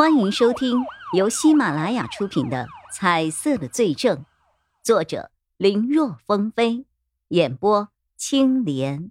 [0.00, 4.16] 欢迎收听由喜马拉雅出品的《彩色的罪证》，
[4.82, 6.86] 作者林若风飞，
[7.28, 9.10] 演播青莲。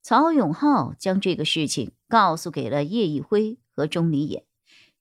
[0.00, 4.46] 曹永浩将这个事情告诉给了叶一辉和钟离也，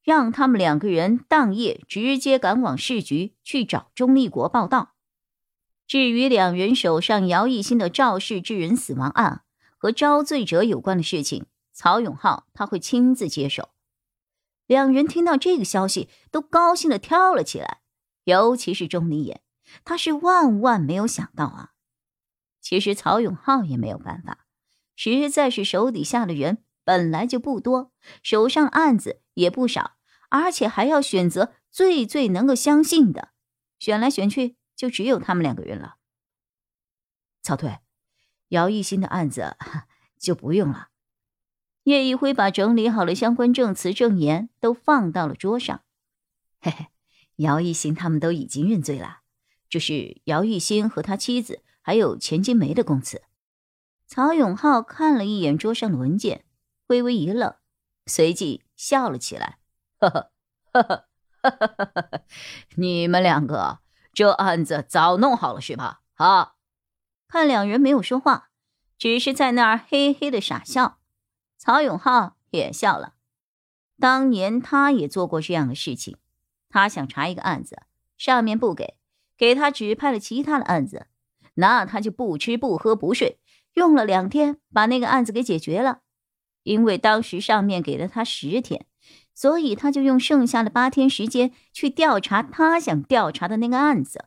[0.01, 4.95] 让他们两个人当夜直接赶往市局去找钟立国报道。
[5.85, 9.43] 至于两人手上姚一新的肇事致人死亡案
[9.77, 11.45] 和招罪者有关的事情。
[11.73, 13.69] 曹永浩他会亲自接手。
[14.65, 17.81] 两人听到这个消息，都高兴的跳了起来。
[18.23, 19.41] 尤其是钟离眼，
[19.83, 21.71] 他是万万没有想到啊！
[22.61, 24.45] 其实曹永浩也没有办法，
[24.95, 29.97] 实在是手底下的人本来就不多，手上案子也不少，
[30.29, 33.33] 而且还要选择最最能够相信的，
[33.77, 35.97] 选来选去就只有他们两个人了。
[37.41, 37.79] 曹队，
[38.47, 39.57] 姚一新的案子
[40.17, 40.91] 就不用了。
[41.83, 45.81] 叶一辉把整理好了相关证词证言都放到了桌上。
[46.61, 46.87] 嘿嘿
[47.37, 49.19] 姚一星他们都已经认罪了
[49.69, 53.23] 这是姚一新和他妻子还有钱金梅的供词。
[54.07, 56.45] 曹永浩看了一眼桌上的文件
[56.87, 57.55] 微微一愣
[58.05, 59.57] 随即笑了起来。
[59.99, 60.31] 呵呵
[60.71, 60.97] 呵呵
[61.41, 62.21] 呵呵呵呵呵
[62.75, 63.79] 你们两个
[64.13, 66.01] 这案子早弄好了是吧？
[66.15, 66.53] 啊
[67.27, 68.49] 看两人没有说话
[68.97, 70.99] 只是在那儿嘿嘿的傻笑
[71.65, 73.13] 曹永浩也笑了，
[73.97, 76.17] 当年他也做过这样的事情。
[76.67, 77.83] 他想查一个案子，
[78.17, 78.97] 上面不给，
[79.37, 81.07] 给他指派了其他的案子，
[81.53, 83.39] 那他就不吃不喝不睡，
[83.75, 86.01] 用了两天把那个案子给解决了。
[86.63, 88.85] 因为当时上面给了他十天，
[89.33, 94.25] 所以他就用剩下的八天时间去调查他想调查的那个案子。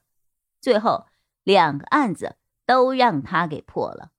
[0.59, 1.05] 最后
[1.45, 4.13] 两个案子都让他给破了。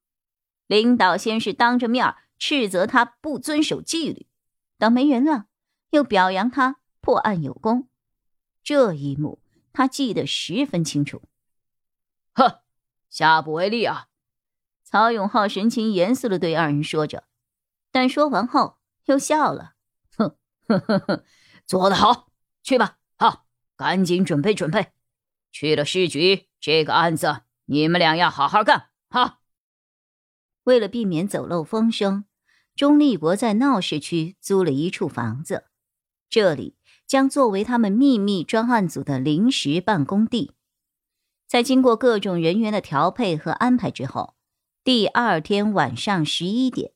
[0.68, 4.28] 领导先是当着面斥责他不遵守纪律，
[4.78, 5.46] 等没人了，
[5.90, 7.90] 又表扬他破案有功。
[8.64, 9.42] 这一幕
[9.74, 11.22] 他记得十分清楚。
[12.34, 12.60] 哼，
[13.10, 14.08] 下不为例啊！
[14.84, 17.26] 曹永浩神情严肃的对二人说着，
[17.92, 19.74] 但说完后又笑了。
[20.16, 21.24] 哼哼哼哼，
[21.66, 22.30] 做得好，
[22.64, 24.94] 去吧，好，赶紧准备准备。
[25.52, 29.40] 去了市局，这个案子你们俩要好好干，好。
[30.64, 32.26] 为了避免走漏风声，
[32.78, 35.64] 钟立国在闹市区租了一处房子，
[36.30, 36.76] 这里
[37.08, 40.54] 将作为他们秘密专案组的临时办公地。
[41.48, 44.36] 在经过各种人员的调配和安排之后，
[44.84, 46.92] 第二天晚上十一点，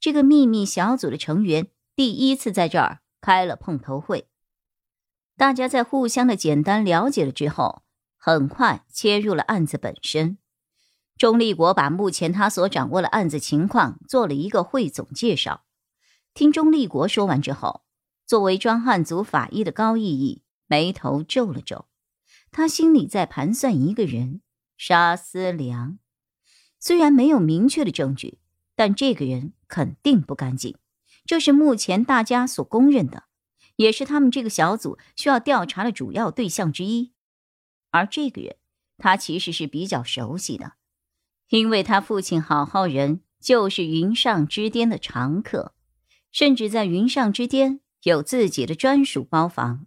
[0.00, 4.28] 这个秘密小组的成员第一次在这儿开了碰头会。
[5.36, 7.82] 大家在互相的简单了解了之后，
[8.16, 10.38] 很快切入了案子本身。
[11.18, 15.64] 钟立国把目前他所掌握的案子情况做了一个汇总介绍。
[16.34, 17.84] 听钟立国说完之后，
[18.26, 21.86] 作为专案组法医的高毅毅眉头皱了皱，
[22.50, 24.42] 他心里在盘算一个人——
[24.76, 25.98] 沙思良。
[26.78, 28.38] 虽然没有明确的证据，
[28.74, 30.76] 但这个人肯定不干净，
[31.24, 33.24] 这是目前大家所公认的，
[33.76, 37.14] 也是他们这个小组需要调查的主要对象之一。
[37.90, 38.56] 而这个人，
[38.98, 40.74] 他其实是比较熟悉的。
[41.48, 45.74] 因为他父亲郝浩仁就是云上之巅的常客，
[46.32, 49.86] 甚至在云上之巅有自己的专属包房。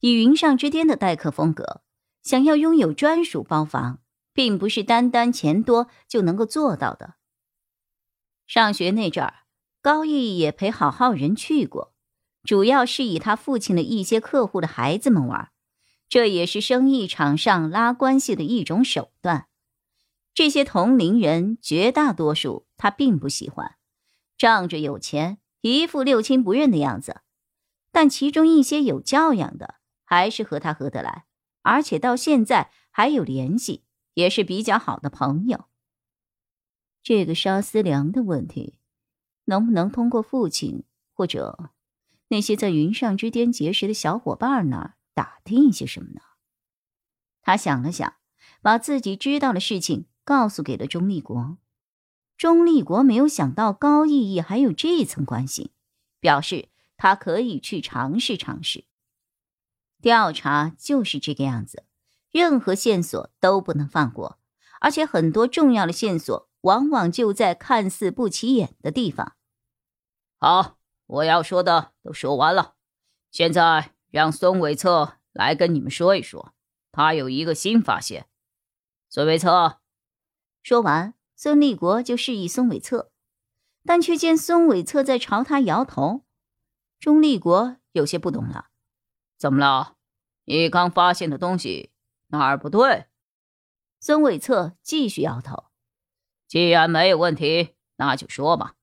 [0.00, 1.82] 以云上之巅的待客风格，
[2.22, 4.00] 想要拥有专属包房，
[4.32, 7.14] 并不是单单钱多就能够做到的。
[8.46, 9.34] 上学那阵儿，
[9.82, 11.92] 高毅也陪好好人去过，
[12.44, 15.50] 主要是以他父亲的一些客户的孩子们玩，
[16.08, 19.48] 这也是生意场上拉关系的一种手段。
[20.38, 23.74] 这些同龄人绝大多数他并不喜欢，
[24.36, 27.22] 仗着有钱，一副六亲不认的样子。
[27.90, 31.24] 但其中一些有教养的，还是和他合得来，
[31.62, 33.82] 而且到现在还有联系，
[34.14, 35.64] 也是比较好的朋友。
[37.02, 38.78] 这个沙思良的问题，
[39.46, 41.72] 能不能通过父亲或者
[42.28, 46.20] 那些在云上之巅结识的小伙伴那儿打听一些什么呢？
[47.42, 48.14] 他想了想，
[48.62, 50.06] 把自己知道的事情。
[50.28, 51.56] 告诉给了钟立国，
[52.36, 55.72] 钟立国没有想到高毅毅还有这层关系，
[56.20, 58.84] 表示他可以去尝试尝试。
[60.02, 61.86] 调查就是这个样子，
[62.30, 64.38] 任何线索都不能放过，
[64.82, 69.34] 而且很多重要的线索往往就在看似不起眼的地方。
[70.38, 70.76] 好，
[71.06, 72.74] 我要说的都说完了，
[73.30, 76.52] 现在让孙伟策来跟你们说一说，
[76.92, 78.26] 他有一个新发现。
[79.08, 79.80] 孙伟策。
[80.68, 83.10] 说完，孙立国就示意孙伟策，
[83.86, 86.26] 但却见孙伟策在朝他摇头。
[87.00, 88.66] 钟立国有些不懂了，
[89.38, 89.96] 怎么了？
[90.44, 91.92] 你刚发现的东西
[92.26, 93.06] 哪儿不对？
[93.98, 95.64] 孙伟策继续摇头。
[96.46, 98.74] 既然没有问题，那就说吧。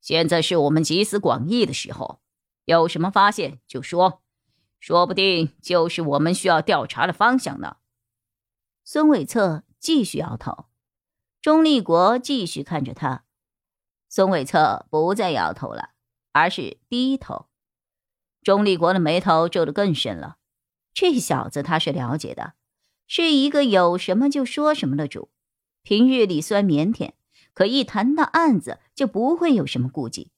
[0.00, 2.20] 现在是我们集思广益的时候，
[2.64, 4.24] 有什么发现就说，
[4.80, 7.76] 说不定就是我们需要调查的方向呢。
[8.82, 10.64] 孙伟策继续摇头，
[11.48, 13.24] 钟立国继续看着他。
[14.10, 15.92] 孙伟策不再摇头了，
[16.32, 17.46] 而是低头。
[18.42, 20.36] 钟立国的眉头皱得更深了。
[20.92, 22.52] 这小子他是了解的，
[23.06, 25.30] 是一个有什么就说什么的主。
[25.82, 27.12] 平日里虽然腼腆，
[27.54, 30.30] 可一谈到案子就不会有什么顾忌。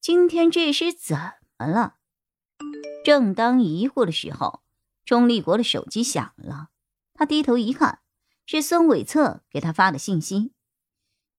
[0.00, 1.18] 今天这是怎
[1.58, 1.96] 么了？
[3.04, 4.62] 正当疑惑的时候，
[5.04, 6.70] 钟立国的手机响了。
[7.12, 7.98] 他低头一看，
[8.46, 10.52] 是孙伟策给他发的信息。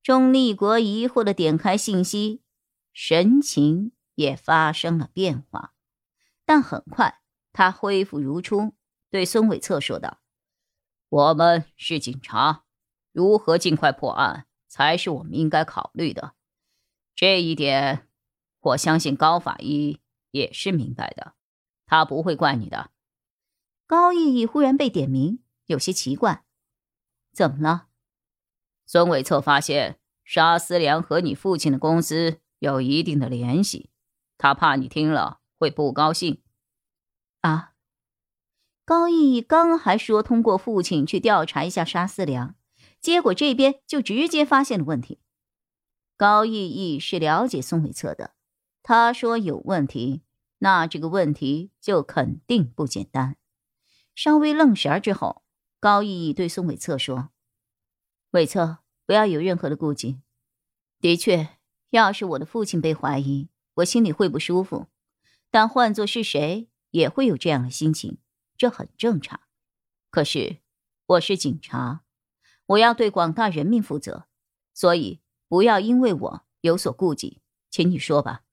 [0.04, 2.42] 钟立国疑惑的点开信息，
[2.94, 5.74] 神情也发生了变化，
[6.46, 7.22] 但很快
[7.52, 8.76] 他恢复如初，
[9.10, 10.20] 对孙伟策说道
[11.10, 12.66] ：“我们是警察。”
[13.14, 16.34] 如何尽快破案才是我们应该考虑的，
[17.16, 18.08] 这一点，
[18.60, 20.00] 我相信高法医
[20.30, 21.34] 也是明白的，
[21.88, 22.92] 他不会怪你的。
[23.88, 26.46] 高毅毅忽然被点名，有些奇怪，
[27.38, 27.90] 怎么了？
[28.88, 33.92] 孙伟策发现沙思良和你父亲的公司有一定的联系，
[34.40, 36.42] 他怕你听了会不高兴。
[37.42, 37.74] 啊！
[38.84, 42.56] 高毅刚还说通过父亲去调查一下沙思良。
[43.00, 45.20] 结果这边就直接发现了问题。
[46.18, 48.32] 高毅毅是了解孙伟策的，
[48.82, 50.24] 他说有问题，
[50.58, 53.38] 那这个问题就肯定不简单。
[54.16, 55.44] 稍微愣神儿之后，
[55.88, 57.30] 高毅毅对宋伟策说
[58.32, 60.20] ：“伟策，不要有任何的顾忌。
[61.00, 61.52] 的确，
[61.92, 64.88] 要是我的父亲被怀疑，我心里会不舒服。
[65.50, 68.18] 但换做是谁，也会有这样的心情，
[68.58, 69.40] 这很正常。
[70.10, 70.58] 可是，
[71.06, 72.04] 我是警察。”
[72.68, 74.28] 我要对广大人民负责，
[74.74, 78.44] 所以不要因为我有所顾忌，请你说吧。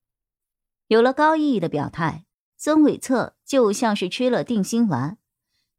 [0.87, 2.27] 有了高毅毅的表态，
[2.57, 5.19] 孙伟策就像是吃了定心丸，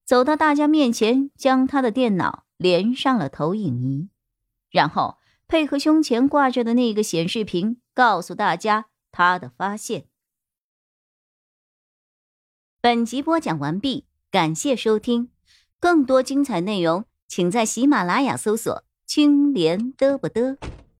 [0.06, 4.10] 走到大家面前，将他的电脑连上了投影仪，
[4.70, 5.18] 然后
[5.48, 10.06] 配合胸前挂着的那个显示屏，告诉大家他的发现。
[12.80, 15.32] 本集播讲完毕，感谢收听，
[15.80, 17.06] 更多精彩内容。
[17.28, 20.58] 请在喜马拉雅搜索“青莲嘚不嘚”。